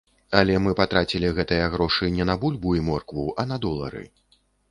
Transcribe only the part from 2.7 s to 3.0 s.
і